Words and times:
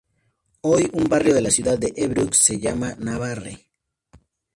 Hoy 0.61 0.89
un 0.93 1.03
barrio 1.07 1.31
de 1.35 1.43
la 1.43 1.51
ciudad 1.51 1.77
de 1.77 1.93
Évreux 1.95 2.33
se 2.35 2.59
llama 2.59 2.95
Navarre. 2.97 3.67